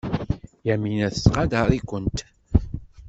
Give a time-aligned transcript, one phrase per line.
[0.67, 2.17] Yamina tettqadar-ikent.